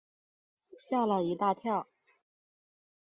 [0.79, 1.87] 吓了一大跳